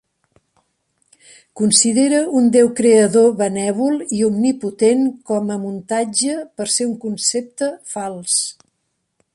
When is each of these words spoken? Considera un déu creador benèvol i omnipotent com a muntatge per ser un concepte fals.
Considera 1.59 2.21
un 2.39 2.47
déu 2.55 2.71
creador 2.79 3.27
benèvol 3.43 4.01
i 4.19 4.23
omnipotent 4.29 5.05
com 5.31 5.53
a 5.57 5.59
muntatge 5.67 6.39
per 6.59 6.71
ser 6.77 6.89
un 6.93 6.97
concepte 7.07 7.71
fals. 7.93 8.41